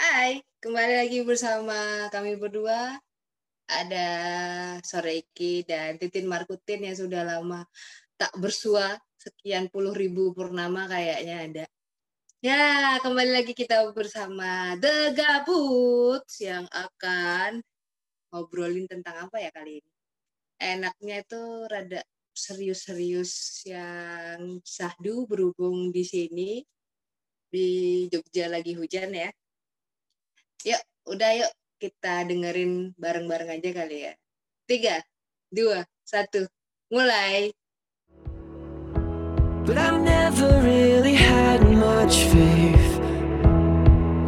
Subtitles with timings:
[0.00, 2.96] Hai, kembali lagi bersama kami berdua.
[3.68, 4.08] Ada
[4.80, 7.68] Sore Iki dan Titin Markutin yang sudah lama
[8.16, 8.96] tak bersua.
[9.20, 11.64] Sekian puluh ribu purnama kayaknya ada.
[12.40, 17.60] Ya, kembali lagi kita bersama The Gabuts yang akan
[18.32, 19.92] ngobrolin tentang apa ya kali ini.
[20.56, 22.00] Enaknya itu rada
[22.32, 26.64] serius-serius yang sahdu berhubung di sini
[27.52, 27.68] di
[28.08, 29.28] Jogja lagi hujan ya.
[30.60, 34.12] Yuk, udah yuk kita dengerin bareng-bareng aja kali ya.
[34.68, 35.00] Tiga,
[35.48, 36.44] dua, satu,
[36.92, 37.48] mulai.
[39.64, 42.92] But I never really had much faith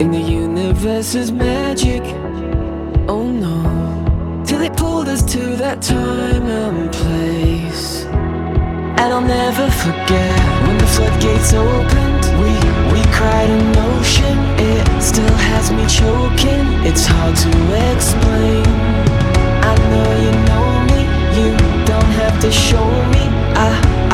[0.00, 2.00] in the universe's magic.
[3.12, 3.60] Oh no.
[4.48, 8.08] Till it pulled us to that time and place.
[8.96, 12.24] And I'll never forget when the floodgates opened.
[12.40, 12.56] We
[12.88, 14.51] we cried an ocean.
[15.52, 16.66] Has me choking.
[16.88, 17.50] It's hard to
[17.92, 18.64] explain.
[19.70, 21.00] I know you know me.
[21.38, 21.50] You
[21.90, 23.24] don't have to show me.
[23.66, 23.70] I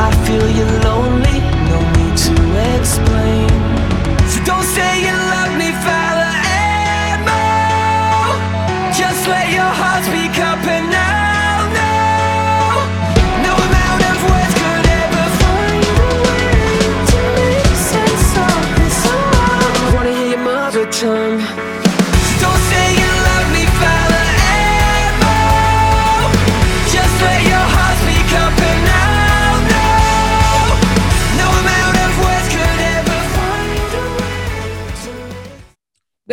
[0.07, 1.37] I feel you're lonely.
[1.71, 2.35] No need to
[2.75, 3.28] explain.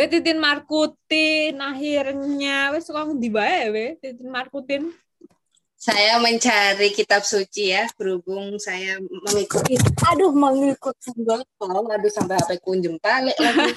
[0.06, 4.94] Be Titin Markutin akhirnya wes kok di bae we Titin Markutin.
[5.74, 9.74] Saya mencari kitab suci ya, berhubung saya mengikuti.
[10.06, 11.50] Aduh, mengikuti banget.
[11.58, 13.34] Aduh, sampai HP ku jempal lagi.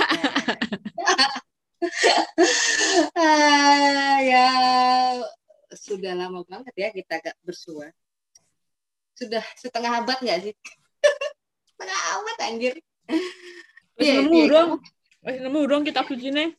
[3.17, 4.47] ah, ya,
[5.73, 7.89] sudah lama banget ya kita gak bersua.
[9.17, 10.53] Sudah setengah abad nggak sih?
[11.73, 12.77] setengah abad anjir.
[13.97, 14.77] Wes Iya, nemu iya, dong.
[15.19, 16.55] Wes nemu dong kitab sucine.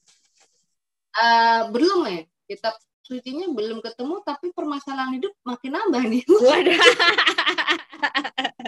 [1.11, 6.79] Eh, belum ya kitab sucinya belum ketemu tapi permasalahan hidup makin nambah nih Wadah.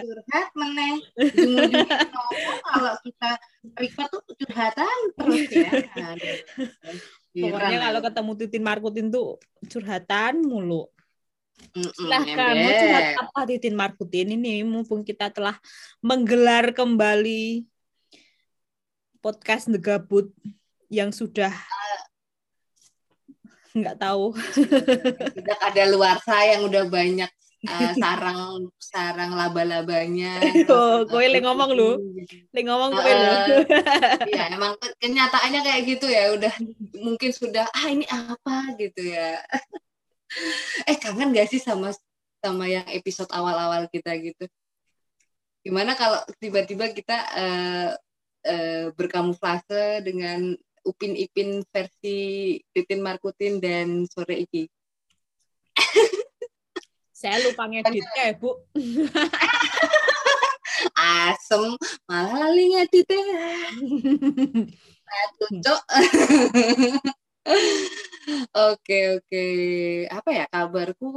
[0.03, 0.99] curhat meneng
[2.67, 3.31] kalau kita
[3.79, 5.71] record tuh curhatan terus ya
[6.11, 6.37] Aduh.
[7.33, 9.39] Pokoknya kalau ketemu Titin Markutin tuh
[9.71, 10.85] curhatan mulu.
[11.73, 12.77] Silahkan mau ember.
[12.83, 15.55] curhat apa Titin Markutin ini mumpung kita telah
[16.03, 17.63] menggelar kembali
[19.23, 20.35] podcast The Gabut
[20.91, 21.55] yang sudah
[23.73, 24.35] nggak tahu
[25.33, 27.31] Tidak ada luar saya yang udah banyak
[27.65, 30.37] eh, sarang sarang laba-labanya
[30.69, 31.97] Oh, kowe le ngomong lu.
[32.53, 33.33] Le ngomong kowe lho.
[34.29, 36.35] Iya, emang ke- kenyataannya kayak gitu ya.
[36.35, 36.53] Udah
[37.01, 39.41] mungkin sudah ah ini apa gitu ya.
[40.85, 41.89] eh kangen gak sih sama
[42.43, 44.45] sama yang episode awal-awal kita gitu?
[45.63, 47.89] Gimana kalau tiba-tiba kita eh,
[48.43, 54.67] eh, berkamuflase dengan Upin Ipin versi Titin Markutin dan Sore Iki?
[57.23, 58.51] Saya lupa ngeditnya ya, Bu.
[61.23, 63.23] Asem, malah lali ngeditnya.
[65.07, 65.81] Aduh, Cok.
[68.55, 69.45] Oke oke
[70.07, 71.11] apa ya kabarku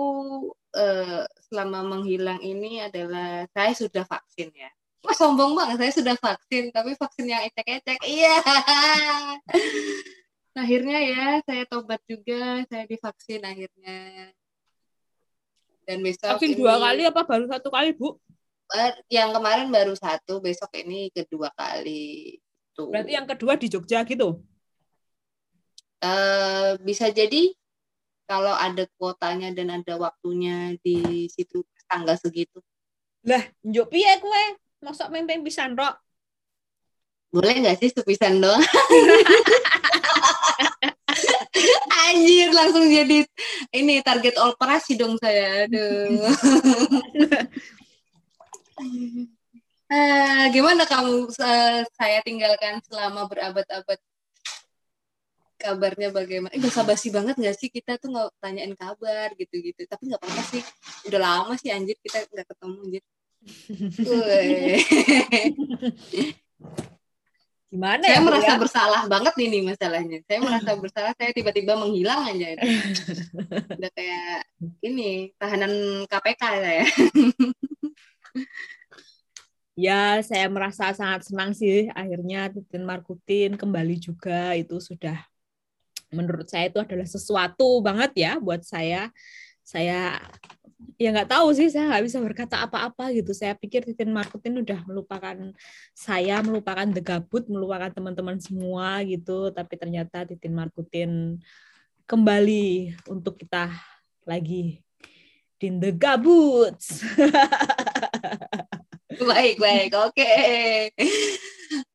[0.75, 4.71] eh, selama menghilang ini adalah saya sudah vaksin ya.
[5.07, 8.03] Wah sombong banget saya sudah vaksin tapi vaksin yang ecek-ecek.
[8.03, 8.37] Iya.
[10.67, 14.35] Akhirnya ya saya tobat juga saya divaksin akhirnya.
[15.87, 18.19] Dan besok Vaksin ini- dua kali apa baru satu kali, Bu?
[19.07, 22.35] yang kemarin baru satu besok ini kedua kali.
[22.75, 22.91] Tuh.
[22.91, 24.43] Berarti yang kedua di Jogja gitu.
[25.97, 27.57] eh bisa jadi
[28.29, 32.59] kalau ada kuotanya dan ada waktunya di situ tanggal segitu.
[33.23, 34.45] Lah, njuk piye kowe?
[34.85, 35.97] Mosok mempeng pisan rok.
[37.33, 38.61] Boleh nggak sih sepisan doang?
[42.07, 43.27] Anjir, langsung jadi
[43.75, 45.67] ini target operasi dong saya.
[45.67, 46.31] Aduh.
[49.87, 53.99] Ah, gimana kamu eh, saya tinggalkan selama berabad-abad?
[55.57, 56.53] Kabarnya bagaimana?
[56.53, 59.89] Eh, basa-basi banget nggak sih kita tuh nggak tanyain kabar gitu-gitu.
[59.89, 60.63] Tapi nggak apa-apa sih.
[61.09, 63.03] Udah lama sih anjir kita nggak ketemu anjir.
[67.67, 68.25] Gimana saya ya?
[68.25, 68.59] Merasa ya?
[68.63, 70.19] bersalah banget nih, nih masalahnya.
[70.25, 72.57] Saya merasa bersalah, saya tiba-tiba menghilang aja.
[73.79, 74.49] Udah kayak
[74.81, 76.85] ini tahanan KPK saya.
[79.77, 85.21] ya saya merasa sangat senang sih akhirnya Titin Markutin kembali juga itu sudah
[86.09, 89.13] menurut saya itu adalah sesuatu banget ya buat saya
[89.61, 90.17] saya
[91.01, 93.33] ya nggak tahu sih saya nggak bisa berkata apa-apa gitu.
[93.33, 95.37] Saya pikir Titin Markutin udah melupakan
[95.97, 99.49] saya melupakan The Gabut melupakan teman-teman semua gitu.
[99.53, 101.41] Tapi ternyata Titin Markutin
[102.05, 103.73] kembali untuk kita
[104.29, 104.85] lagi
[105.57, 106.77] di The Gabut.
[109.17, 110.33] Baik baik oke.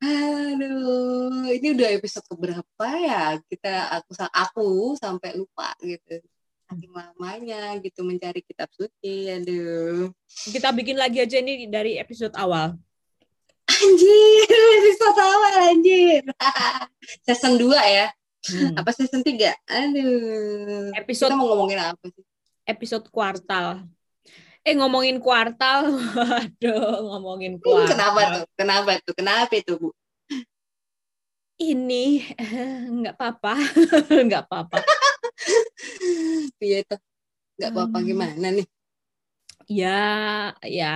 [0.02, 3.38] Aduh ini udah episode keberapa ya?
[3.46, 4.66] Kita aku aku
[4.98, 6.18] sampai lupa gitu
[6.72, 10.08] saking lamanya gitu mencari kitab suci aduh.
[10.26, 12.74] Kita bikin lagi aja ini dari episode awal.
[13.68, 14.48] Anjir
[14.80, 16.22] episode awal anjir.
[17.28, 18.08] Season 2 ya?
[18.42, 18.74] Hmm.
[18.74, 20.90] apa season 3 aduh.
[20.98, 22.24] Episode- kita mau ngomongin apa sih?
[22.66, 23.86] Episode kuartal.
[24.62, 25.90] Eh ngomongin kuartal?
[26.42, 27.90] Aduh ngomongin Hmm, kuartal.
[27.90, 28.44] kenapa tuh?
[28.54, 29.14] Kenapa tuh?
[29.14, 29.90] Kenapa itu bu?
[31.58, 33.54] Ini eh, nggak apa-apa.
[34.26, 34.82] Nggak apa-apa
[36.62, 37.00] Iya tuh
[37.58, 38.06] nggak apa-apa Hmm.
[38.08, 38.66] gimana nih?
[39.70, 39.98] Ya
[40.66, 40.94] ya.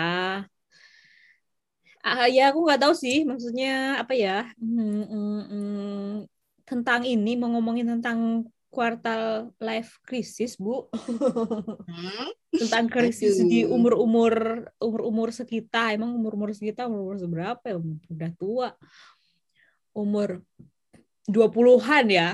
[2.07, 4.47] Ah, ya aku nggak tahu sih maksudnya apa ya?
[4.63, 5.77] Hmm, hmm, hmm,
[6.63, 10.87] tentang ini mau ngomongin tentang kuartal life crisis bu.
[11.87, 12.31] Hmm?
[12.57, 13.53] tentang krisis Aduh.
[13.53, 14.33] di umur umur
[14.81, 15.93] umur umur sekitar.
[15.93, 17.77] Emang umur umur sekitar umur umur seberapa ya?
[18.09, 18.69] Udah tua.
[19.93, 20.41] Umur
[21.29, 22.29] 20-an ya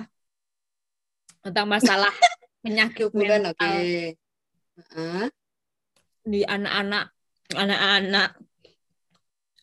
[1.43, 2.15] tentang masalah
[2.65, 3.75] penyakit bukan oke.
[4.73, 5.27] Heeh.
[6.23, 7.11] di anak-anak
[7.53, 8.31] anak-anak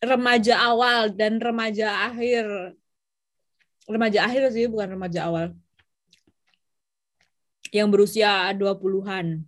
[0.04, 2.76] remaja awal dan remaja akhir.
[3.90, 5.56] Remaja akhir sih bukan remaja awal.
[7.74, 9.48] Yang berusia 20-an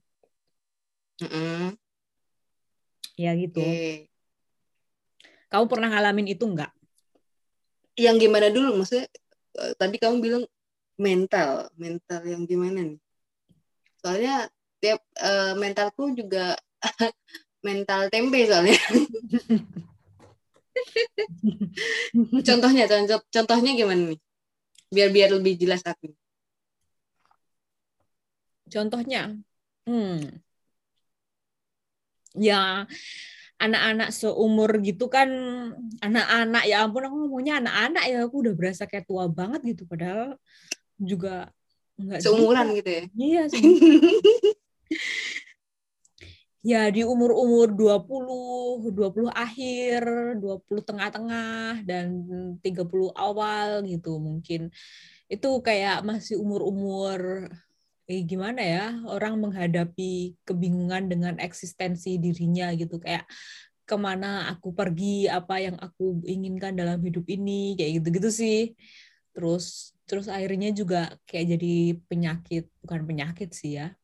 [1.21, 1.67] Heeh.
[3.19, 3.61] ya gitu.
[3.61, 4.09] Oke.
[5.51, 6.71] kamu pernah ngalamin itu enggak
[7.99, 8.81] yang gimana dulu?
[8.81, 9.07] Maksudnya
[9.61, 10.43] eh, tadi kamu bilang
[11.01, 12.99] mental mental yang gimana nih?
[14.05, 14.45] Soalnya
[14.77, 16.53] tiap eh, mentalku juga
[17.67, 18.77] mental tempe soalnya.
[22.47, 24.19] Contohnya contoh contohnya gimana nih?
[24.91, 26.11] Biar biar lebih jelas aku.
[28.71, 29.35] Contohnya,
[29.83, 30.39] hmm,
[32.39, 32.87] ya
[33.59, 35.29] anak-anak seumur gitu kan,
[35.99, 40.39] anak-anak ya ampun aku ngomongnya anak-anak ya aku udah berasa kayak tua banget gitu, padahal
[41.01, 41.49] juga
[41.97, 43.03] enggak seumuran gitu ya?
[43.17, 43.41] Iya,
[46.71, 50.01] ya di umur-umur 20, 20 akhir,
[50.37, 52.07] 20 tengah-tengah dan
[52.61, 54.69] 30 awal gitu mungkin.
[55.25, 57.49] Itu kayak masih umur-umur
[58.11, 62.99] eh gimana ya, orang menghadapi kebingungan dengan eksistensi dirinya gitu.
[62.99, 63.23] Kayak
[63.87, 68.59] ke mana aku pergi, apa yang aku inginkan dalam hidup ini, kayak gitu-gitu sih.
[69.31, 71.73] Terus terus akhirnya juga kayak jadi
[72.11, 73.95] penyakit, bukan penyakit sih ya.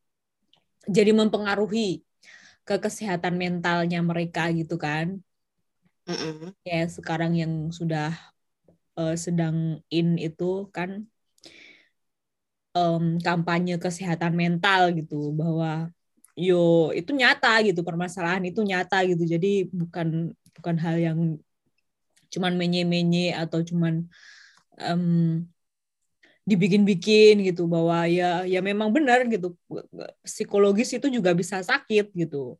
[0.88, 2.00] Jadi mempengaruhi
[2.64, 5.20] ke kesehatan mentalnya mereka gitu kan.
[6.08, 6.56] Heeh.
[6.64, 8.16] Kayak sekarang yang sudah
[8.96, 11.04] eh, sedang in itu kan
[12.72, 15.92] em, kampanye kesehatan mental gitu bahwa
[16.38, 21.18] yo itu nyata gitu permasalahan itu nyata gitu jadi bukan bukan hal yang
[22.30, 24.06] cuman menye-menye atau cuman
[24.78, 25.02] em,
[26.48, 29.52] dibikin-bikin gitu bahwa ya ya memang benar gitu
[30.24, 32.56] psikologis itu juga bisa sakit gitu.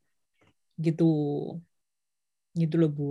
[0.76, 1.10] Gitu.
[2.52, 3.08] Gitu loh bu.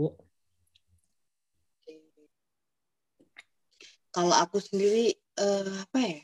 [4.13, 6.17] Kalau aku sendiri eh, apa ya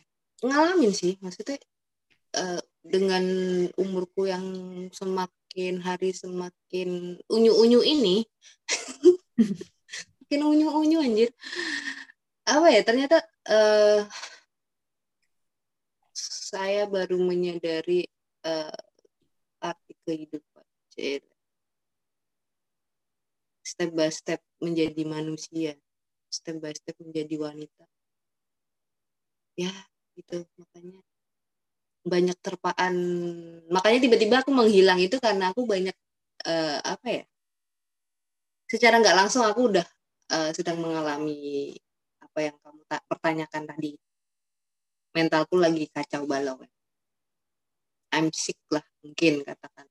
[0.43, 1.57] ngalamin sih maksudnya
[2.37, 3.23] eh, dengan
[3.79, 4.45] umurku yang
[4.91, 8.25] semakin hari semakin unyu-unyu ini
[10.19, 11.29] makin unyu-unyu anjir.
[12.43, 14.03] Apa ya ternyata eh,
[16.53, 18.05] saya baru menyadari
[18.45, 18.77] eh,
[19.57, 20.65] arti kehidupan.
[23.63, 25.73] Step by step menjadi manusia
[26.33, 27.85] step by step menjadi wanita.
[29.53, 29.69] Ya
[30.17, 30.99] gitu makanya.
[32.03, 32.95] Banyak terpaan
[33.69, 35.95] makanya tiba-tiba aku menghilang itu karena aku banyak
[36.49, 37.23] eh, apa ya
[38.67, 39.87] secara nggak langsung aku udah
[40.33, 41.71] eh, sedang mengalami
[42.19, 43.93] apa yang kamu pertanyakan tadi
[45.13, 46.57] mentalku lagi kacau balau
[48.13, 49.89] I'm sick lah mungkin katakan.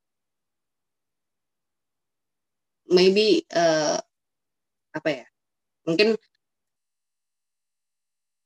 [2.87, 3.99] Maybe eh,
[4.95, 5.27] apa ya?
[5.89, 6.15] Mungkin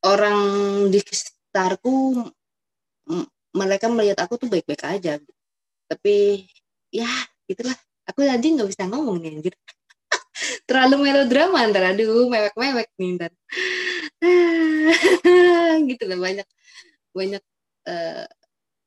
[0.07, 0.41] orang
[0.89, 2.25] di sekitarku
[3.53, 5.21] mereka melihat aku tuh baik-baik aja.
[5.93, 6.49] Tapi
[6.89, 7.09] ya
[7.45, 7.77] itulah
[8.09, 9.55] aku tadi nggak bisa ngomong nih anjir.
[10.69, 11.93] Terlalu melodrama ntar.
[11.93, 13.33] Aduh mewek-mewek nih ntar.
[15.91, 16.49] Gitu lah banyak
[17.17, 17.41] banyak
[17.89, 18.29] uh,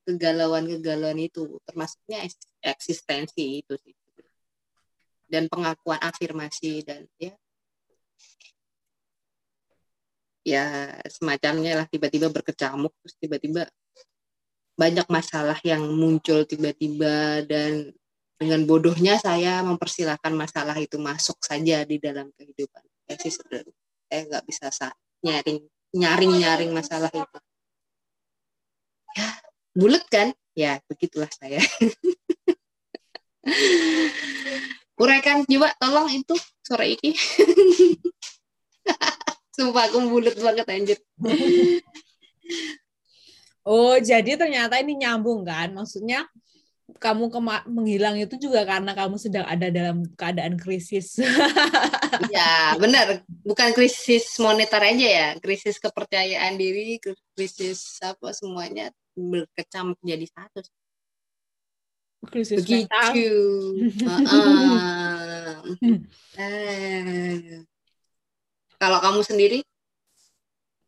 [0.06, 2.30] kegalauan-kegalauan itu termasuknya
[2.62, 3.94] eksistensi itu sih.
[5.30, 7.34] Dan pengakuan afirmasi dan ya
[10.42, 10.66] ya
[11.06, 13.70] semacamnya lah tiba-tiba berkecamuk terus tiba-tiba
[14.74, 17.94] banyak masalah yang muncul tiba-tiba dan
[18.40, 22.82] dengan bodohnya saya mempersilahkan masalah itu masuk saja di dalam kehidupan.
[23.06, 23.76] Saya sih sebenarnya
[24.08, 24.68] saya nggak bisa
[25.22, 25.60] nyaring
[25.94, 27.38] nyaring nyaring masalah itu
[29.74, 30.34] bulat kan?
[30.54, 31.62] Ya begitulah saya.
[35.00, 37.16] Uraikan coba tolong itu sore ini
[39.56, 41.00] sumpah aku bulat banget anjir.
[43.64, 45.72] Oh jadi ternyata ini nyambung kan?
[45.72, 46.28] Maksudnya
[46.98, 47.30] kamu
[47.70, 51.22] menghilang itu juga karena kamu sedang ada dalam keadaan krisis.
[52.36, 53.22] ya, benar.
[53.46, 56.98] Bukan krisis moneter aja ya, krisis kepercayaan diri,
[57.38, 60.64] krisis apa semuanya berkecamuk jadi satu.
[62.32, 62.88] Krisis Begitu.
[64.04, 65.52] uh -uh.
[68.80, 69.60] Kalau kamu sendiri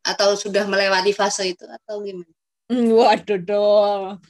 [0.01, 2.31] atau sudah melewati fase itu atau gimana?
[2.71, 4.23] Hmm, waduh dong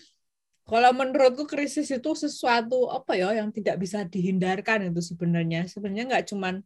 [0.72, 5.68] kalau menurutku krisis itu sesuatu apa ya yang tidak bisa dihindarkan itu sebenarnya.
[5.68, 6.64] Sebenarnya nggak cuman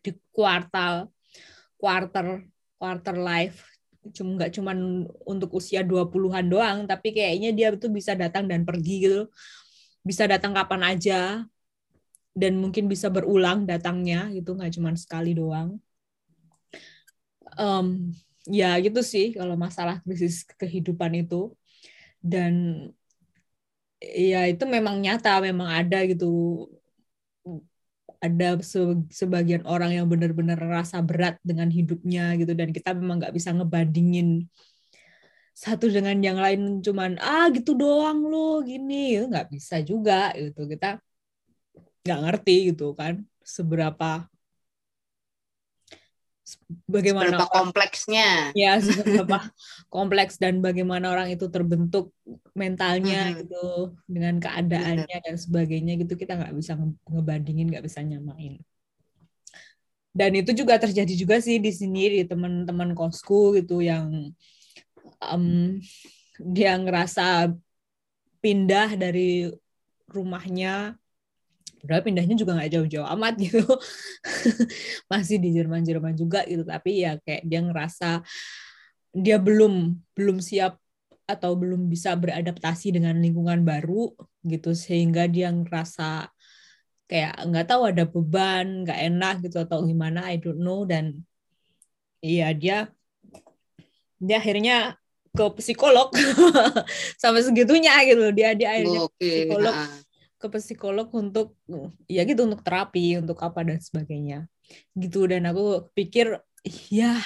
[0.00, 1.12] di kuartal
[1.76, 2.48] quarter
[2.80, 3.69] quarter life
[4.16, 8.94] cuma nggak cuman untuk usia 20-an doang, tapi kayaknya dia itu bisa datang dan pergi
[9.04, 9.20] gitu.
[10.00, 11.44] Bisa datang kapan aja
[12.32, 15.76] dan mungkin bisa berulang datangnya gitu nggak cuman sekali doang.
[17.58, 18.14] Um,
[18.48, 21.52] ya gitu sih kalau masalah krisis kehidupan itu
[22.24, 22.86] dan
[24.00, 26.64] ya itu memang nyata memang ada gitu
[28.20, 28.60] ada
[29.10, 34.44] sebagian orang yang benar-benar rasa berat dengan hidupnya gitu dan kita memang nggak bisa ngebandingin
[35.56, 39.20] satu dengan yang lain cuman ah gitu doang lo gini.
[39.24, 41.00] Nggak bisa juga gitu kita
[42.00, 44.29] nggak ngerti gitu kan seberapa
[46.86, 49.50] bagaimana seberapa kompleksnya ya seberapa
[49.90, 52.14] kompleks dan bagaimana orang itu terbentuk
[52.54, 53.36] mentalnya hmm.
[53.44, 53.66] gitu
[54.06, 55.26] dengan keadaannya Benar.
[55.26, 56.78] dan sebagainya gitu kita nggak bisa
[57.10, 58.62] ngebandingin nggak bisa nyamain
[60.10, 64.34] dan itu juga terjadi juga sih di sini di teman-teman kosku gitu yang
[65.22, 65.78] um,
[66.38, 67.54] dia ngerasa
[68.42, 69.52] pindah dari
[70.10, 70.98] rumahnya
[71.80, 73.64] Padahal pindahnya juga nggak jauh-jauh amat gitu.
[75.10, 76.62] Masih di Jerman-Jerman juga gitu.
[76.62, 78.22] Tapi ya kayak dia ngerasa
[79.10, 80.78] dia belum belum siap
[81.30, 84.10] atau belum bisa beradaptasi dengan lingkungan baru
[84.42, 86.26] gitu sehingga dia ngerasa
[87.06, 91.22] kayak nggak tahu ada beban nggak enak gitu atau gimana I don't know dan
[92.22, 92.90] iya dia
[94.18, 94.98] dia akhirnya
[95.30, 96.10] ke psikolog
[97.22, 99.46] sampai segitunya gitu dia dia akhirnya okay.
[99.46, 99.74] psikolog
[100.40, 101.52] ke psikolog untuk
[102.08, 104.48] ya gitu untuk terapi untuk apa dan sebagainya.
[104.96, 106.40] Gitu dan aku pikir
[106.88, 107.20] ya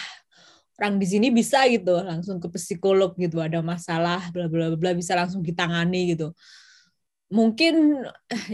[0.75, 5.15] orang di sini bisa gitu langsung ke psikolog gitu ada masalah bla bla bla bisa
[5.15, 6.35] langsung ditangani gitu.
[7.31, 8.05] Mungkin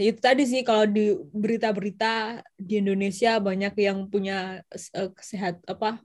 [0.09, 5.99] itu tadi sih kalau di berita-berita di Indonesia banyak yang punya uh, kesehat apa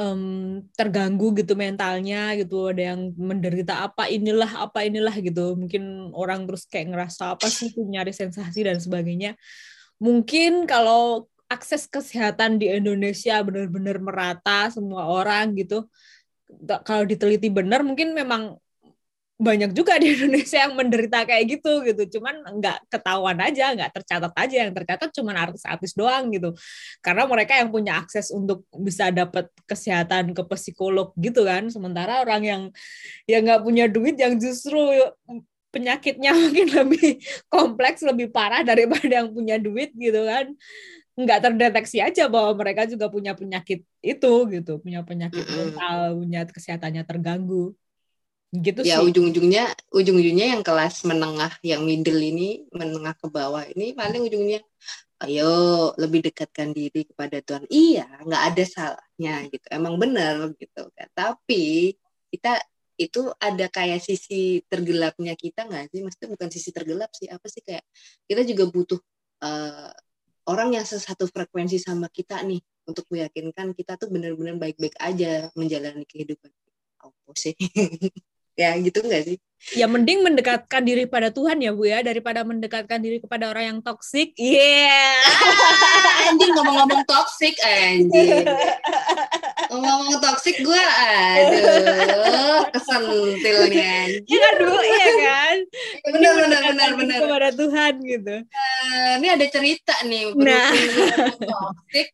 [0.00, 2.72] um, terganggu gitu mentalnya gitu.
[2.72, 5.52] Ada yang menderita apa inilah apa inilah gitu.
[5.60, 9.36] Mungkin orang terus kayak ngerasa apa sih nyari sensasi dan sebagainya.
[10.00, 15.84] Mungkin kalau akses kesehatan di Indonesia benar-benar merata semua orang gitu
[16.86, 18.58] kalau diteliti benar mungkin memang
[19.40, 22.20] banyak juga di Indonesia yang menderita kayak gitu gitu.
[22.20, 24.56] Cuman nggak ketahuan aja nggak tercatat aja.
[24.68, 26.52] Yang tercatat cuman artis-artis doang gitu.
[27.00, 31.72] Karena mereka yang punya akses untuk bisa dapat kesehatan ke psikolog gitu kan.
[31.72, 32.62] Sementara orang yang
[33.24, 34.78] yang nggak punya duit yang justru
[35.72, 40.52] penyakitnya mungkin lebih kompleks lebih parah daripada yang punya duit gitu kan.
[41.16, 44.76] Nggak terdeteksi aja bahwa mereka juga punya penyakit itu gitu.
[44.84, 47.72] Punya penyakit mental punya kesehatannya terganggu
[48.50, 54.26] gitu ya ujung-ujungnya ujung-ujungnya yang kelas menengah yang middle ini menengah ke bawah ini paling
[54.26, 54.58] ujungnya
[55.20, 57.68] ayo lebih dekatkan diri kepada Tuhan.
[57.68, 59.66] Iya nggak ada salahnya gitu.
[59.68, 61.08] Emang benar gitu kan.
[61.12, 61.94] Tapi
[62.32, 62.56] kita
[63.00, 66.00] itu ada kayak sisi tergelapnya kita nggak sih?
[66.04, 67.60] Maksudnya bukan sisi tergelap sih apa sih?
[67.60, 67.84] Kayak
[68.28, 69.00] kita juga butuh
[69.44, 69.92] uh,
[70.48, 76.08] orang yang sesatu frekuensi sama kita nih untuk meyakinkan kita tuh benar-benar baik-baik aja menjalani
[76.08, 76.48] kehidupan.
[77.00, 77.56] Apa sih
[78.60, 79.36] ya gitu nggak sih
[79.76, 83.78] ya mending mendekatkan diri pada Tuhan ya Bu ya daripada mendekatkan diri kepada orang yang
[83.84, 84.32] toksik.
[84.40, 84.88] Iya.
[84.88, 86.24] Yeah.
[86.32, 88.48] anjing ngomong-ngomong toksik anjing.
[89.68, 94.24] Ngomong-ngomong toksik gue aduh kesentil nih anjing.
[94.26, 95.56] Iya kan Bu, iya kan?
[96.08, 97.18] Benar benar benar benar.
[97.20, 98.36] Kepada Tuhan gitu.
[98.48, 100.72] Uh, ini ada cerita nih Nah.
[101.36, 102.08] toksik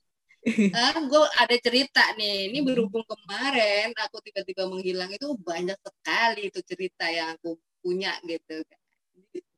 [0.79, 2.50] ah, gue ada cerita nih.
[2.55, 8.62] Ini berhubung kemarin aku tiba-tiba menghilang itu banyak sekali itu cerita yang aku punya gitu.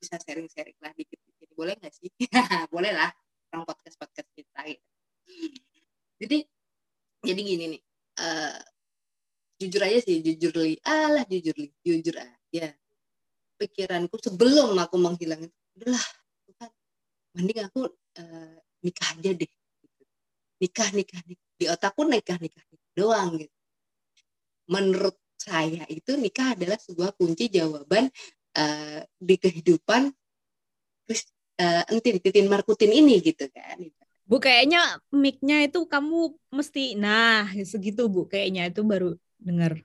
[0.00, 1.20] Bisa sharing-sharing lah dikit.
[1.20, 1.48] dikit.
[1.52, 2.08] Boleh nggak sih?
[2.74, 3.12] Boleh lah.
[3.52, 4.60] Orang podcast podcast kita.
[4.64, 4.84] Gitu.
[6.18, 6.38] Jadi
[7.24, 7.82] jadi gini nih.
[8.18, 8.58] eh,
[9.62, 10.74] jujur aja sih, jujur li.
[10.82, 12.74] Alah jujur li, jujur aja.
[13.58, 16.06] Pikiranku sebelum aku menghilang itu, udahlah,
[16.46, 16.70] Tuhan,
[17.34, 17.80] mending aku
[18.18, 19.50] eh, nikah aja deh
[20.58, 21.48] nikah nikah nikah.
[21.58, 23.56] Di otakku nikah nikah, nikah doang gitu.
[24.68, 28.10] Menurut saya itu nikah adalah sebuah kunci jawaban
[28.58, 30.10] uh, di kehidupan
[31.08, 31.24] terus
[31.62, 33.78] uh, entin titin markutin ini gitu kan.
[34.28, 38.28] Bu kayaknya mic-nya itu kamu mesti nah segitu Bu.
[38.28, 39.80] Kayaknya itu baru dengar.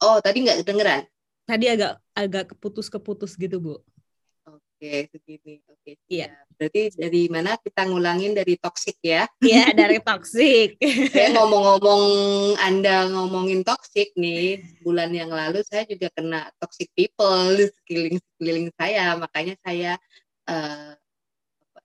[0.00, 1.02] oh tadi nggak kedengeran?
[1.48, 3.74] Tadi agak agak keputus-keputus gitu Bu.
[4.80, 5.60] Oke segini.
[5.68, 6.32] Oke Iya.
[6.56, 8.32] berarti dari mana kita ngulangin?
[8.32, 9.28] Dari toxic ya?
[9.44, 10.80] Iya dari toksik.
[11.12, 12.02] saya ngomong-ngomong
[12.64, 18.68] Anda ngomongin toxic nih, bulan yang lalu saya juga kena toxic people di sekeliling sekeliling
[18.80, 19.92] saya, makanya saya
[20.48, 20.92] eh,
[21.60, 21.80] apa,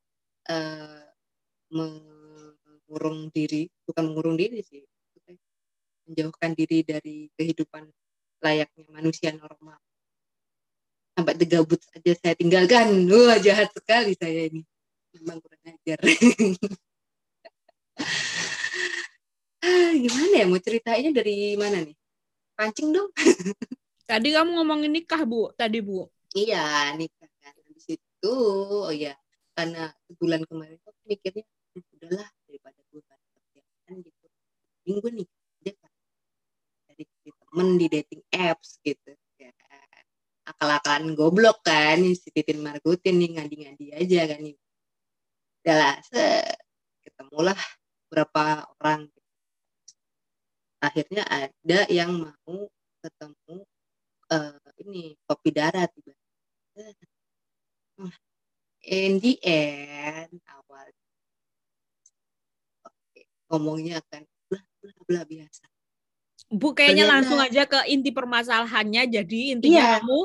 [0.56, 1.04] eh,
[1.76, 4.88] mengurung diri, bukan mengurung diri sih,
[6.08, 7.92] menjauhkan diri dari kehidupan
[8.40, 9.84] layaknya manusia normal.
[11.16, 13.08] Sampai tegabut aja saya tinggalkan.
[13.08, 14.62] Wah, jahat sekali saya ini.
[15.16, 16.00] Memang kurang ajar.
[19.66, 21.98] Ah, gimana ya mau ceritainnya dari mana nih?
[22.54, 23.10] Pancing dong.
[24.06, 26.06] Tadi kamu ngomongin nikah Bu, tadi Bu.
[26.38, 27.56] Iya, nikah kan.
[27.58, 28.34] Habis itu,
[28.86, 29.18] oh iya,
[29.58, 29.90] karena
[30.22, 31.42] bulan kemarin tuh aku mikirnya,
[31.74, 34.26] "Hmm, udahlah daripada gue kerjaan gitu.
[34.86, 35.94] Aja kan.
[36.94, 39.12] Dari dari temen di dating apps gitu.
[40.46, 44.40] Akal-akalan goblok kan, si Titin Margutin nih ngadi-ngadi aja kan.
[44.46, 44.58] nih.
[47.02, 47.58] Ketemulah
[48.06, 49.10] beberapa orang.
[50.78, 52.70] Akhirnya ada yang mau
[53.02, 53.66] ketemu
[54.30, 55.90] eh, ini kopi darat
[58.86, 60.90] in the end awal
[62.86, 65.66] oke, ngomongnya akan bla bla bla biasa
[66.54, 69.04] Bu kayaknya Ternyata- langsung aja ke inti permasalahannya.
[69.10, 69.94] Jadi intinya Iya.
[70.00, 70.20] kamu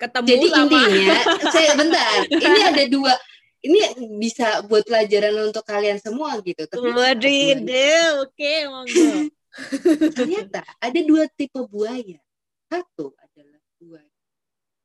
[0.00, 1.16] ketemu jadi sama intinya
[1.54, 3.12] saya bentar ini ada dua
[3.60, 3.78] ini
[4.16, 9.10] bisa buat pelajaran untuk kalian semua gitu tapi Waduh, oke monggo.
[10.16, 12.20] ternyata ada dua tipe buaya
[12.68, 14.16] satu adalah buaya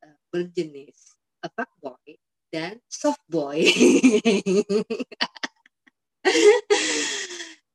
[0.02, 2.20] eh, berjenis a fuckboy
[2.52, 3.64] dan soft boy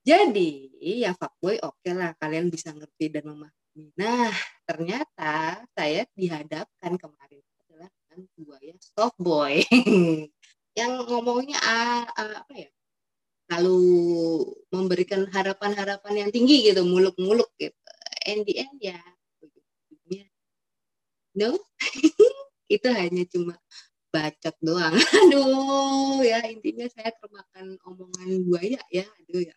[0.06, 3.90] jadi ya fuckboy oke lah kalian bisa ngerti dan memahami.
[3.98, 4.30] Nah
[4.62, 9.66] ternyata saya dihadapkan kemarin adalah dengan buaya soft boy.
[10.78, 12.70] Yang ngomongnya ah, apa ya
[13.46, 13.78] lalu
[14.74, 17.74] memberikan harapan-harapan yang tinggi gitu muluk-muluk gitu.
[18.26, 18.98] And the end ya
[21.36, 21.52] no
[22.74, 23.54] itu hanya cuma
[24.10, 24.96] bacot doang.
[25.20, 29.56] Aduh ya intinya saya termakan omongan buaya ya aduh ya.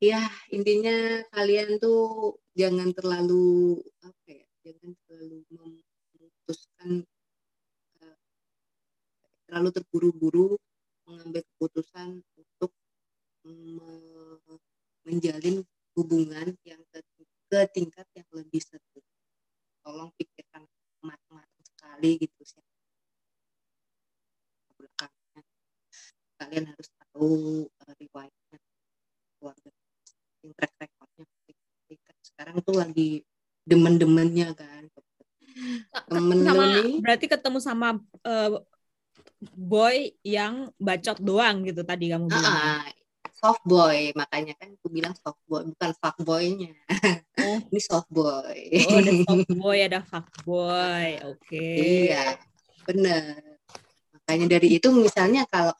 [0.00, 7.04] Ya intinya kalian tuh jangan terlalu apa ya jangan terlalu memutuskan
[8.00, 8.18] eh,
[9.44, 10.48] terlalu terburu-buru
[11.04, 12.72] mengambil keputusan untuk
[13.44, 14.62] me-
[15.04, 15.60] menjalin
[15.96, 16.98] hubungan yang ke,
[17.50, 19.06] ke tingkat yang lebih serius.
[19.84, 20.64] Tolong pikirkan
[21.04, 22.64] matang-matang sekali gitu sih.
[26.40, 27.28] Kalian harus tahu
[27.68, 28.58] uh, riwayatnya
[29.36, 29.68] keluarga
[30.56, 31.26] track recordnya
[32.20, 33.10] sekarang tuh lagi
[33.68, 34.82] demen-demennya kan
[36.08, 37.88] temen sama nih berarti ketemu sama
[38.24, 38.50] eh,
[39.52, 42.44] boy yang bacot doang gitu tadi kamu bilang.
[42.44, 46.72] Ah, ah, soft boy makanya kan aku bilang soft boy bukan fuck boynya
[47.40, 47.56] Oh.
[47.72, 48.56] ini soft boy
[48.88, 51.08] Oh, ada soft boy, ada fuck boy.
[51.24, 51.68] Oke.
[52.08, 52.36] iya
[52.84, 53.40] bener
[54.16, 55.72] makanya dari itu misalnya kalau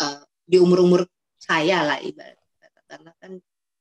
[0.00, 1.00] eh, di umur umur
[1.40, 2.36] saya lah ibarat
[2.86, 3.32] karena kan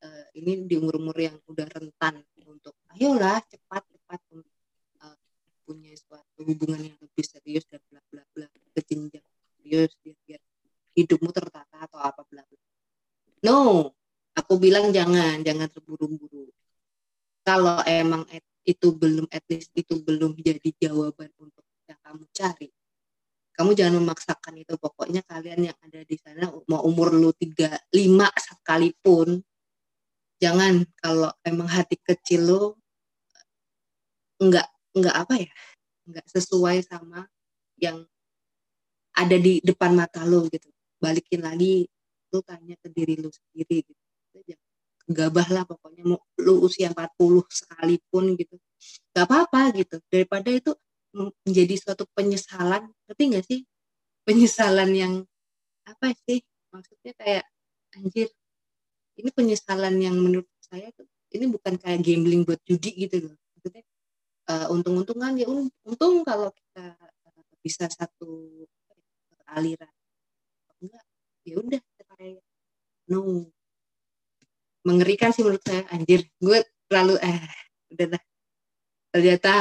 [0.06, 4.58] eh, ini di umur umur yang udah rentan untuk ayolah cepat cepat untuk
[5.02, 5.18] eh,
[5.66, 9.26] punya suatu hubungan yang lebih serius dan bla bla bla ke jenjang
[9.58, 10.42] serius biar, biar
[10.94, 12.62] hidupmu tertata atau apa bla bla.
[13.44, 13.92] No
[14.38, 16.54] aku bilang jangan jangan terburu-buru.
[17.46, 22.70] Kalau emang et- itu belum at least itu belum jadi jawaban untuk yang kamu cari
[23.56, 24.76] kamu jangan memaksakan itu.
[24.76, 29.40] Pokoknya kalian yang ada di sana mau umur lu tiga lima sekalipun
[30.46, 32.62] jangan kalau emang hati kecil lu
[34.38, 35.54] nggak nggak apa ya
[36.06, 37.26] nggak sesuai sama
[37.82, 38.06] yang
[39.16, 40.70] ada di depan mata lu gitu.
[41.02, 41.88] Balikin lagi
[42.30, 44.04] lu tanya ke diri lu sendiri gitu.
[45.06, 48.58] Gabah lah pokoknya mau lu usia 40 sekalipun gitu
[49.14, 49.98] gak apa-apa gitu.
[50.10, 50.72] Daripada itu
[51.16, 53.64] menjadi suatu penyesalan tapi nggak sih?
[54.28, 55.14] Penyesalan yang
[55.88, 56.44] apa sih?
[56.74, 57.46] Maksudnya kayak
[57.96, 58.28] anjir
[59.16, 63.36] ini penyesalan yang menurut saya tuh ini bukan kayak gambling buat judi gitu loh.
[63.58, 63.84] Maksudnya
[64.52, 65.48] uh, untung-untungan ya
[65.84, 66.96] untung kalau kita
[67.60, 68.64] bisa satu
[69.52, 69.92] aliran.
[70.80, 71.04] Enggak
[71.44, 71.82] ya udah
[72.16, 72.42] kayak
[73.12, 73.50] no.
[74.86, 76.30] Mengerikan sih menurut saya anjir.
[76.38, 77.42] Gue terlalu eh
[77.92, 78.24] udah lah.
[79.16, 79.52] Ternyata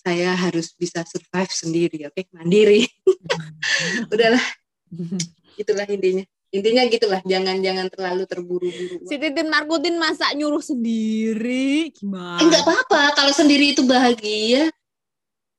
[0.00, 2.16] saya harus bisa survive sendiri oke?
[2.16, 2.24] Okay?
[2.32, 2.84] mandiri
[4.12, 4.44] udahlah
[5.60, 9.06] itulah intinya intinya gitulah jangan jangan terlalu terburu-buru.
[9.06, 11.94] Si Titin Markutin masa nyuruh sendiri?
[11.94, 12.42] Gimana?
[12.42, 13.02] Enggak eh, apa-apa.
[13.14, 14.70] Kalau sendiri itu bahagia.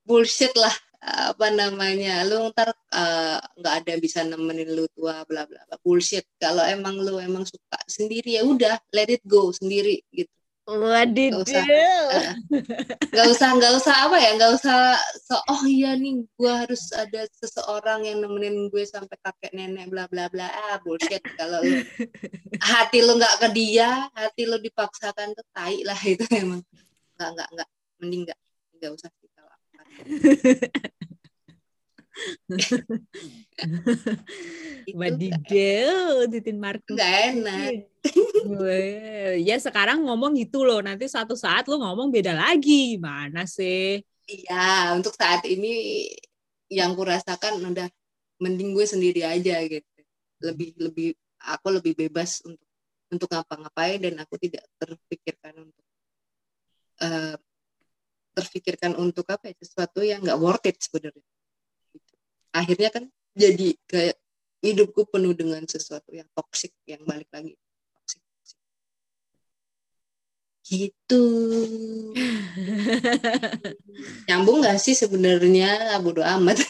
[0.03, 0.73] Bullshit lah.
[1.01, 2.21] Apa namanya?
[2.27, 5.75] Lu ntar eh, nggak uh, ada bisa nemenin lu tua bla bla bla.
[5.79, 6.27] Bullshit.
[6.35, 10.40] Kalau emang lu emang suka sendiri ya udah let it go sendiri gitu
[10.71, 11.29] Waduh.
[11.35, 12.31] Gak usah, uh,
[13.11, 14.95] gak usah, gak usah apa ya, gak usah.
[15.19, 20.07] So, oh iya nih, gue harus ada seseorang yang nemenin gue sampai kakek nenek bla
[20.07, 20.47] bla bla.
[20.47, 21.19] Ah bullshit.
[21.35, 21.83] Kalau lu,
[22.63, 26.63] hati lu nggak ke dia, hati lu dipaksakan tuh tai lah itu emang.
[27.19, 28.39] Nggak nggak nggak, mending nggak,
[28.79, 29.85] nggak usah kita lakukan.
[34.99, 36.97] Wadidaw, Titin Markus.
[36.97, 37.85] Gak enak.
[39.47, 42.97] ya sekarang ngomong gitu loh, nanti suatu saat lo ngomong beda lagi.
[42.97, 44.01] Mana sih?
[44.25, 46.07] Iya, untuk saat ini
[46.71, 47.87] yang kurasakan udah
[48.41, 49.85] mending gue sendiri aja gitu.
[50.41, 51.07] Lebih lebih
[51.45, 52.65] aku lebih bebas untuk
[53.11, 55.85] untuk ngapa-ngapain dan aku tidak terpikirkan untuk
[57.03, 57.35] uh,
[58.31, 61.30] terpikirkan untuk apa ya sesuatu yang nggak worth it sebenarnya
[62.51, 64.17] akhirnya kan jadi kayak
[64.61, 67.57] hidupku penuh dengan sesuatu yang toksik yang balik lagi.
[67.97, 68.21] Toksik
[70.71, 71.25] gitu.
[74.29, 75.99] Nyambung gak sih sebenarnya?
[75.99, 76.61] Bodo amat.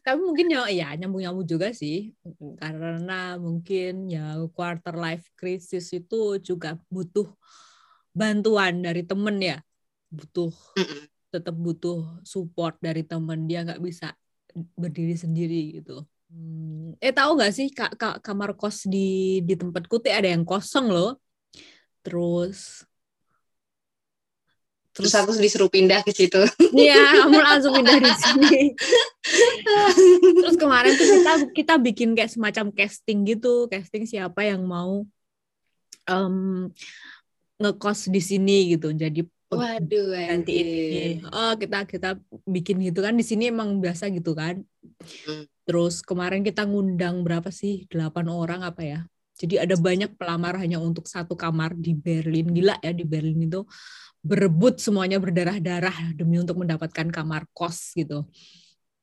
[0.00, 2.16] Tapi mungkin ya ya nyambung nyambung juga sih.
[2.56, 7.28] Karena mungkin ya quarter life crisis itu juga butuh
[8.16, 9.58] bantuan dari temen ya.
[10.08, 10.54] Butuh
[11.30, 14.12] tetap butuh support dari teman dia nggak bisa
[14.74, 16.98] berdiri sendiri gitu hmm.
[16.98, 20.90] eh tahu nggak sih kak, kak kamar kos di di tempatku tuh ada yang kosong
[20.90, 21.16] loh
[22.02, 22.82] terus
[24.90, 26.42] terus aku disuruh pindah ke situ.
[26.74, 28.58] Iya, kamu langsung pindah di sini.
[30.44, 35.06] terus kemarin tuh kita kita bikin kayak semacam casting gitu, casting siapa yang mau
[36.10, 36.68] um,
[37.62, 38.90] ngekos di sini gitu.
[38.90, 40.56] Jadi Waduh, nanti.
[41.26, 42.14] Oh, kita kita
[42.46, 44.62] bikin gitu kan di sini emang biasa gitu kan.
[45.26, 45.44] Hmm.
[45.66, 47.90] Terus kemarin kita ngundang berapa sih?
[47.90, 49.00] Delapan orang apa ya?
[49.34, 52.46] Jadi ada banyak pelamar hanya untuk satu kamar di Berlin.
[52.46, 53.66] Gila ya di Berlin itu
[54.22, 58.28] berebut semuanya berdarah-darah demi untuk mendapatkan kamar kos gitu.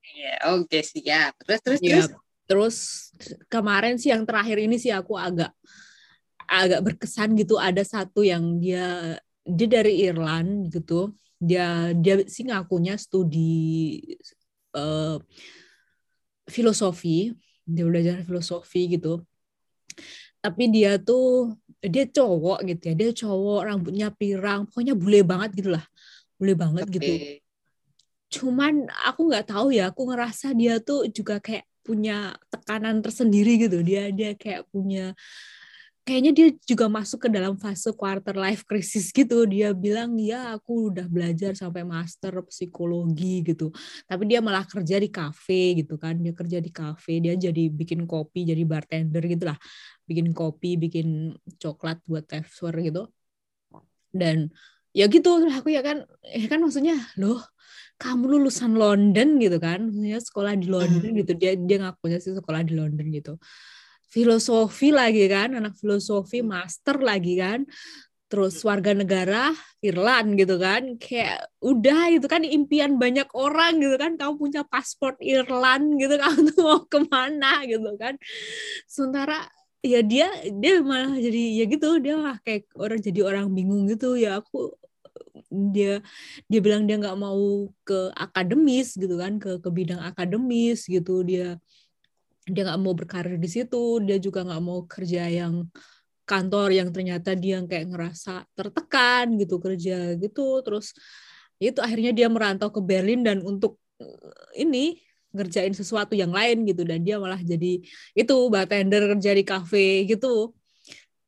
[0.08, 1.36] Iya, oke okay, siap.
[1.44, 2.08] Terus terus ya, terus.
[2.48, 2.78] Terus
[3.52, 5.52] kemarin sih yang terakhir ini sih aku agak
[6.48, 11.16] agak berkesan gitu ada satu yang dia dia dari Irland gitu.
[11.40, 14.04] Dia dia sih ngakunya studi
[14.76, 15.18] uh,
[16.52, 17.32] filosofi.
[17.64, 19.24] Dia belajar filosofi gitu.
[20.44, 22.96] Tapi dia tuh dia cowok gitu ya.
[22.96, 25.86] Dia cowok rambutnya pirang pokoknya bule banget gitulah
[26.38, 26.96] bule banget okay.
[26.96, 27.14] gitu.
[28.28, 33.80] Cuman aku nggak tahu ya aku ngerasa dia tuh juga kayak punya tekanan tersendiri gitu.
[33.80, 35.16] Dia dia kayak punya
[36.08, 39.44] kayaknya dia juga masuk ke dalam fase quarter life crisis gitu.
[39.44, 43.76] Dia bilang, ya aku udah belajar sampai master psikologi gitu.
[44.08, 46.16] Tapi dia malah kerja di kafe gitu kan.
[46.24, 49.60] Dia kerja di kafe, dia jadi bikin kopi, jadi bartender gitu lah.
[50.08, 53.12] Bikin kopi, bikin coklat buat tester gitu.
[54.08, 54.48] Dan
[54.96, 57.44] ya gitu aku ya kan, ya kan maksudnya loh
[58.00, 61.20] kamu lulusan London gitu kan, maksudnya sekolah di London hmm.
[61.20, 61.32] gitu.
[61.36, 63.36] Dia dia ngakunya sih sekolah di London gitu
[64.08, 67.68] filosofi lagi kan, anak filosofi master lagi kan.
[68.28, 68.68] Terus hmm.
[68.68, 69.44] warga negara
[69.80, 71.00] Irland gitu kan.
[71.00, 74.20] Kayak udah itu kan impian banyak orang gitu kan.
[74.20, 78.20] Kamu punya paspor Irland gitu kamu tuh mau ke mana gitu kan.
[78.88, 79.48] Sementara
[79.86, 84.18] ya dia dia malah jadi ya gitu dia malah kayak orang jadi orang bingung gitu
[84.20, 84.74] ya aku
[85.48, 86.04] dia
[86.50, 91.56] dia bilang dia nggak mau ke akademis gitu kan ke ke bidang akademis gitu dia
[92.48, 95.68] dia nggak mau berkarir di situ dia juga nggak mau kerja yang
[96.28, 100.60] kantor yang ternyata dia kayak ngerasa tertekan gitu kerja gitu.
[100.62, 100.92] Terus
[101.58, 105.00] itu akhirnya dia merantau ke Berlin dan untuk eh, ini
[105.32, 106.84] ngerjain sesuatu yang lain gitu.
[106.84, 107.80] Dan dia malah jadi
[108.14, 110.52] itu bartender kerja di kafe gitu.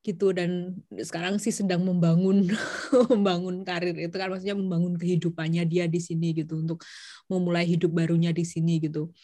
[0.03, 2.51] Gitu dan sekarang sih sedang membangun
[3.12, 4.27] membangun karir itu kan.
[4.27, 6.84] Maksudnya membangun kehidupannya dia di sini gitu untuk
[7.32, 9.15] memulai hidup barunya di sini gitu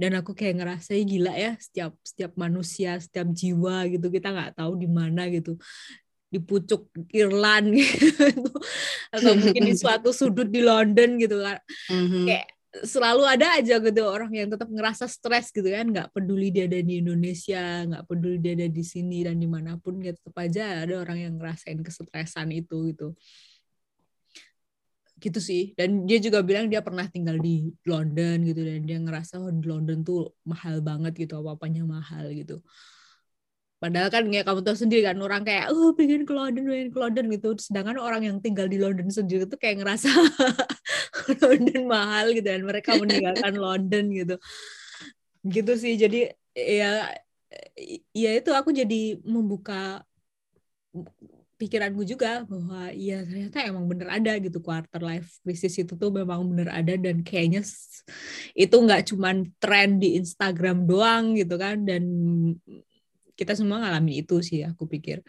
[0.00, 4.72] dan aku kayak ngerasa gila ya setiap setiap manusia setiap jiwa gitu kita nggak tahu
[4.80, 5.60] di mana gitu.
[6.32, 8.24] Di pucuk Irland gitu.
[9.12, 11.60] Atau mungkin di suatu sudut di London gitu kan.
[11.92, 12.24] Mm-hmm.
[12.24, 15.92] kayak selalu ada aja gitu orang yang tetap ngerasa stres gitu kan.
[15.92, 19.76] Nggak peduli dia ada di Indonesia nggak peduli dia ada di sini dan di mana
[19.76, 23.12] pun ya tetap aja ada orang yang ngerasain kesetresan itu gitu
[25.20, 29.38] gitu sih dan dia juga bilang dia pernah tinggal di London gitu dan dia ngerasa
[29.38, 32.64] oh di London tuh mahal banget gitu apa apanya mahal gitu
[33.80, 36.98] Padahal kan kayak kamu tahu sendiri kan orang kayak oh pengen ke London, pengen ke
[37.00, 37.48] London gitu.
[37.56, 40.12] Sedangkan orang yang tinggal di London sendiri tuh kayak ngerasa
[41.48, 44.36] London mahal gitu dan mereka meninggalkan London gitu.
[45.48, 45.96] Gitu sih.
[45.96, 47.08] Jadi ya
[48.12, 50.04] ya itu aku jadi membuka
[51.60, 54.64] pikiranku juga bahwa ya ternyata emang bener ada gitu.
[54.64, 57.60] Quarter life crisis itu tuh memang bener ada dan kayaknya
[58.56, 62.02] itu nggak cuman tren di Instagram doang gitu kan dan
[63.36, 65.20] kita semua ngalamin itu sih aku pikir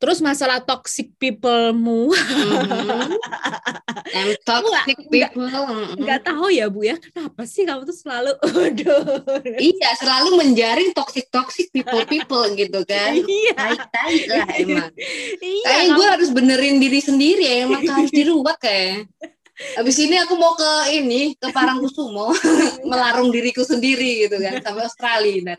[0.00, 2.08] Terus masalah toxic people-mu.
[2.08, 3.20] Mm-hmm.
[4.48, 5.44] toxic people.
[5.44, 8.32] Nggak, nggak tahu ya Bu ya, kenapa sih kamu tuh selalu
[8.72, 9.20] aduh.
[9.60, 13.12] Iya, selalu menjaring toxic-toxic people-people gitu kan.
[13.30, 13.76] Iya.
[14.32, 14.90] Lah emang.
[15.38, 19.04] Iya, Kayak gue harus benerin diri sendiri ya, emang harus diruat kayak.
[19.76, 22.32] Abis ini aku mau ke ini ke Parangkusumo
[22.90, 25.54] melarung diriku sendiri gitu kan sampai Australia.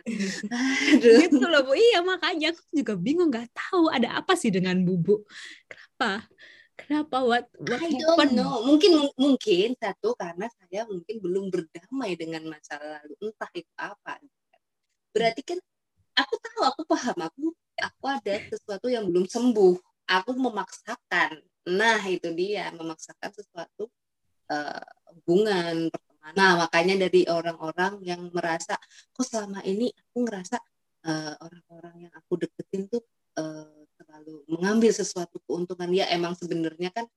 [0.97, 1.17] Aduh.
[1.21, 1.77] Gitu loh Bu.
[1.77, 5.21] Iya makanya aku juga bingung nggak tahu ada apa sih dengan Bubu.
[5.69, 6.25] Kenapa?
[6.81, 8.65] Kenapa what, what I don't know.
[8.65, 13.13] Mungkin mungkin satu karena saya mungkin belum berdamai dengan masa lalu.
[13.21, 14.17] Entah itu apa.
[15.13, 15.59] Berarti kan
[16.17, 19.77] aku tahu, aku paham, aku aku ada sesuatu yang belum sembuh.
[20.09, 23.85] Aku memaksakan Nah, itu dia memaksakan sesuatu
[24.49, 26.33] uh, hubungan pertemanan.
[26.33, 28.77] Nah, makanya dari orang-orang yang merasa
[29.13, 30.57] kok selama ini aku ngerasa
[31.01, 33.01] eh, orang-orang yang aku deketin tuh
[33.41, 37.09] uh, terlalu mengambil sesuatu keuntungan ya emang sebenarnya kan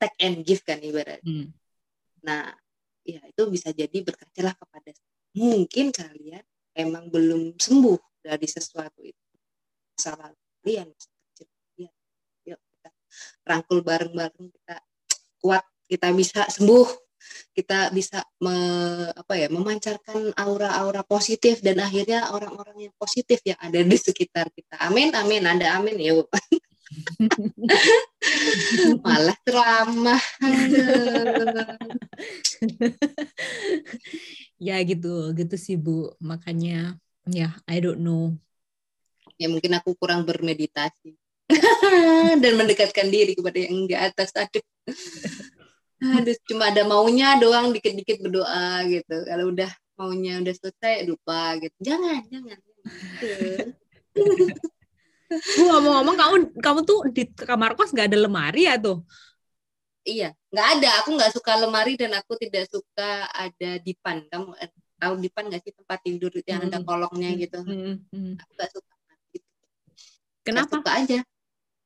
[0.00, 1.20] take and give kan ibarat.
[1.20, 1.52] Hmm.
[2.24, 2.56] Nah,
[3.04, 4.96] ya itu bisa jadi berkacalah kepada
[5.36, 9.24] mungkin kalian emang belum sembuh dari sesuatu itu.
[10.00, 10.32] Salah
[10.64, 10.88] kalian
[13.46, 14.82] rangkul bareng-bareng kita
[15.38, 17.06] kuat kita bisa sembuh
[17.56, 18.56] kita bisa me,
[19.10, 24.76] apa ya memancarkan aura-aura positif dan akhirnya orang-orang yang positif yang ada di sekitar kita.
[24.84, 26.28] Amin amin ada amin yuk.
[29.04, 30.22] Malah ceramah.
[34.56, 36.14] Ya gitu gitu sih bu.
[36.22, 36.94] Makanya
[37.26, 38.36] ya I don't know.
[39.36, 41.18] Ya mungkin aku kurang bermeditasi
[42.42, 44.64] dan mendekatkan diri kepada yang di atas aduh
[46.02, 51.76] aduh cuma ada maunya doang dikit-dikit berdoa gitu kalau udah maunya udah selesai lupa gitu
[51.80, 52.58] jangan jangan
[55.26, 59.02] Bu ngomong-ngomong kamu kamu tuh di kamar kos nggak ada lemari ya tuh?
[60.06, 61.02] Iya, nggak ada.
[61.02, 64.22] Aku nggak suka lemari dan aku tidak suka ada dipan.
[64.30, 64.70] Kamu eh,
[65.02, 66.70] tahu dipan nggak sih tempat tidur yang hmm.
[66.70, 67.58] ada kolongnya gitu?
[67.58, 68.06] Hmm.
[68.14, 68.38] Hmm.
[68.38, 68.94] Aku nggak suka.
[69.34, 69.48] Gitu.
[70.46, 70.78] Kenapa?
[70.78, 71.18] Gak suka aja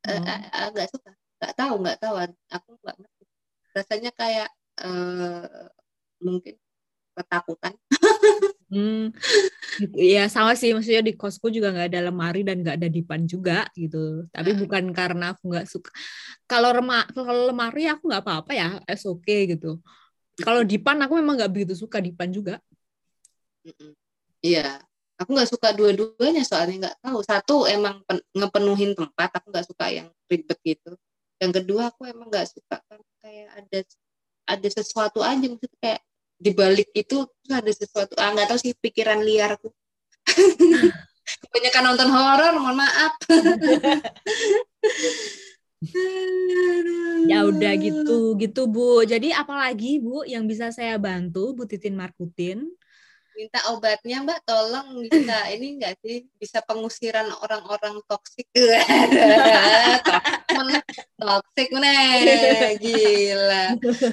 [0.07, 0.25] hmm.
[0.25, 1.11] uh, agak suka.
[1.41, 2.15] Nggak tahu nggak tahu.
[2.53, 3.25] Aku nggak ngerti.
[3.77, 4.49] Rasanya kayak
[4.85, 5.69] uh,
[6.21, 6.55] mungkin
[7.17, 7.75] ketakutan.
[8.71, 9.11] Hmm,
[9.83, 9.95] gitu.
[10.15, 10.71] ya sama sih.
[10.71, 14.29] Maksudnya di kosku juga nggak ada lemari dan nggak ada dipan juga gitu.
[14.31, 14.61] Tapi hmm.
[14.65, 15.91] bukan karena aku nggak suka.
[16.47, 18.69] Kalau rema kalau lemari aku nggak apa-apa ya.
[18.87, 19.81] Es oke okay, gitu.
[20.41, 22.63] Kalau dipan aku memang nggak begitu suka dipan juga.
[24.41, 24.81] Iya
[25.21, 27.21] aku nggak suka dua-duanya soalnya nggak tahu.
[27.21, 30.97] Satu emang pen, ngepenuhin tempat aku nggak suka yang ribet gitu.
[31.37, 33.79] Yang kedua aku emang nggak suka kan kayak ada
[34.49, 36.01] ada sesuatu aja maksudnya kayak
[36.41, 39.69] di balik itu ada sesuatu ah nggak tahu sih pikiran liarku.
[41.47, 43.13] Kebanyakan nonton horor mohon maaf.
[47.25, 49.01] Ya udah gitu gitu bu.
[49.09, 52.69] Jadi apalagi bu yang bisa saya bantu bu Titin Markutin
[53.41, 58.45] minta obatnya mbak tolong bisa ini enggak sih bisa pengusiran orang-orang toksik
[61.17, 61.97] toksik mana
[62.77, 63.65] gila.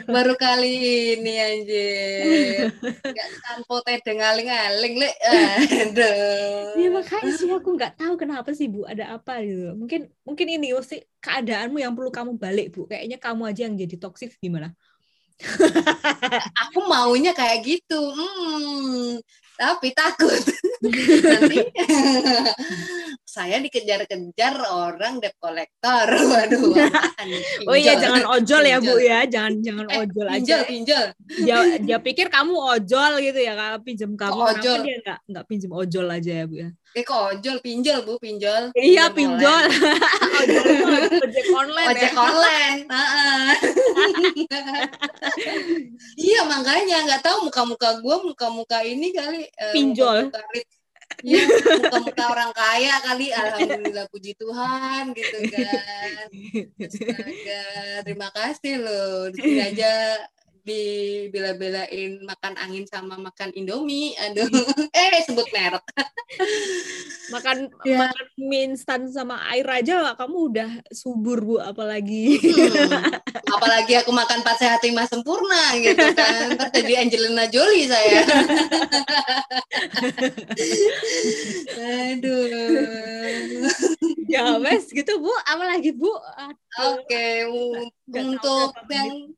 [0.08, 0.76] Baru kali
[1.20, 2.72] ini anjir.
[2.80, 6.80] Nggak tanpa teh dengaling-aling le aduh.
[6.80, 9.76] Ya makanya sih aku nggak tahu kenapa sih bu ada apa gitu.
[9.76, 12.88] Mungkin mungkin ini sih keadaanmu yang perlu kamu balik bu.
[12.88, 14.72] Kayaknya kamu aja yang jadi toksik gimana
[16.66, 19.22] aku maunya kayak gitu hmm,
[19.58, 20.38] tapi takut.
[21.26, 21.58] Nanti
[23.38, 26.06] saya dikejar-kejar orang debt collector.
[26.34, 26.74] Waduh
[27.66, 29.26] oh iya jangan ojol ya bu ya.
[29.26, 30.70] Jangan jangan eh, ojol pinjol, aja.
[30.70, 31.06] pinjol
[31.42, 34.38] dia dia pikir kamu ojol gitu ya kalau pinjam kamu.
[34.38, 34.78] Kok ojol?
[34.86, 37.58] dia nggak nggak pinjam ojol aja ya bu ya eh kok ojol?
[37.60, 38.72] Pinjol bu pinjol.
[38.78, 39.68] Iya pinjol
[41.26, 41.90] ojek online.
[41.92, 42.22] Ojek ya.
[42.22, 42.80] online
[46.28, 50.30] iya makanya nggak tahu muka-muka gue muka-muka ini kali uh, pinjol.
[50.30, 50.40] muka
[51.26, 51.50] Iya,
[51.82, 56.30] muka-muka orang kaya kali, alhamdulillah puji Tuhan gitu kan.
[56.86, 57.66] Astaga,
[58.06, 59.34] terima kasih loh.
[59.34, 60.22] Aja
[60.68, 64.12] dibela-belain makan angin sama makan Indomie.
[64.20, 64.52] Aduh,
[64.92, 65.84] eh sebut merek.
[67.34, 67.98] makan ya.
[68.08, 73.52] makan mie instan sama air aja kamu udah subur bu apalagi hmm.
[73.52, 78.24] apalagi aku makan empat sehat lima sempurna gitu kan Ntar jadi Angelina Jolie saya
[82.16, 82.48] aduh
[84.32, 86.24] ya wes gitu bu apalagi bu oke
[87.04, 87.44] okay.
[88.12, 89.36] untuk yang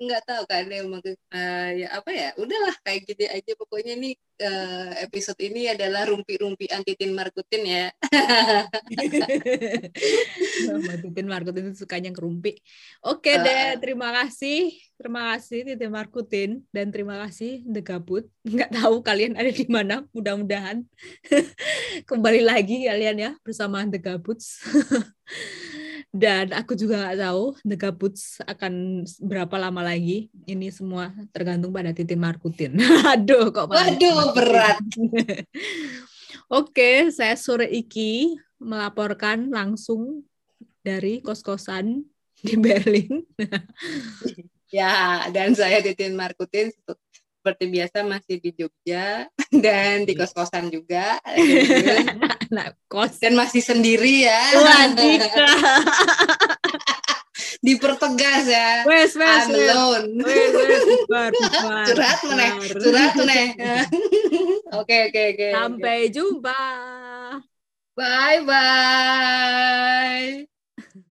[0.00, 3.52] nggak tahu kan ya uh, ya apa ya udahlah kayak gitu aja.
[3.52, 7.92] Pokoknya nih uh, episode ini adalah rumpi-rumpi antitin Markutin ya.
[11.28, 12.56] Markutin itu sukanya kerumpi.
[13.04, 14.72] Oke okay, uh, deh terima kasih.
[14.96, 16.64] Terima kasih Titin Markutin.
[16.72, 18.24] Dan terima kasih The Gabut.
[18.44, 20.80] Nggak tahu kalian ada di mana mudah-mudahan.
[22.08, 24.60] Kembali lagi kalian ya bersama The Gabuts
[26.10, 30.26] dan aku juga nggak tahu The Gabuts akan berapa lama lagi.
[30.42, 32.74] Ini semua tergantung pada Titin Markutin.
[33.14, 34.82] Aduh kok waduh berat.
[36.60, 40.26] Oke saya sore iki melaporkan langsung
[40.82, 42.02] dari kos-kosan
[42.42, 43.22] di Berlin.
[44.70, 46.70] Ya dan saya Titin Markutin
[47.40, 49.24] seperti biasa masih di Jogja
[49.64, 51.16] dan di kos-kosan juga.
[52.50, 53.22] Nah, kos.
[53.22, 54.58] Dan masih sendiri ya.
[57.62, 58.82] Dipertegas ya.
[58.90, 60.18] Wes, wes, I'm alone.
[60.18, 63.54] Wes, wes, bubar, bubar, curhat meneh, curhat meneh.
[64.74, 65.48] Oke, oke, oke.
[65.54, 66.58] Sampai jumpa.
[67.94, 70.49] Bye bye.